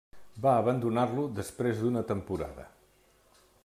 [0.45, 2.69] Va abandonar-lo després d'una temporada.